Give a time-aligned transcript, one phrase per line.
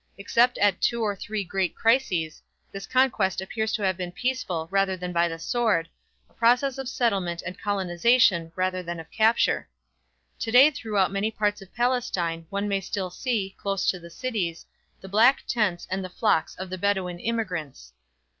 [0.17, 4.97] Except at two or three great crises, this conquest appears to have been peaceful rather
[4.97, 5.87] than by the sword,
[6.27, 9.69] a process of settlement and colonization rather than of capture.
[10.39, 14.65] Today throughout many parts of Palestine one may still see, close to the cities,
[14.99, 17.93] the black tents and the flocks of the Bedouin immigrants.